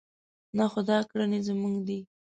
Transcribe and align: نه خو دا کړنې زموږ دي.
نه 0.57 0.65
خو 0.71 0.79
دا 0.89 0.97
کړنې 1.09 1.39
زموږ 1.47 1.75
دي. 1.87 1.99